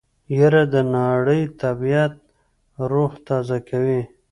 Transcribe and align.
يره 0.37 0.63
د 0.73 0.75
ناړۍ 0.93 1.41
طبعيت 1.61 2.13
روح 2.91 3.11
تازه 3.27 3.57
کوي. 3.69 4.01